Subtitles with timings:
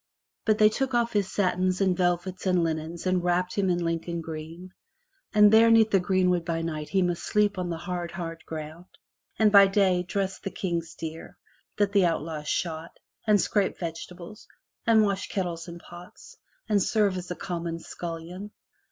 [0.45, 4.19] But they took off his satins and velvets and linens and wrapped him in Lincoln
[4.19, 4.73] green,
[5.31, 7.69] and there 'neath the greenwood by night 69 MY BOOK HOUSE he must sleep on
[7.69, 8.85] the hard, hard ground,
[9.37, 11.37] and by day dress the King's deer,
[11.77, 14.47] that the outlaws shot, and scrape vegetables,
[14.87, 16.35] and wash kettles and pots,
[16.67, 18.49] and serve as a common scullion.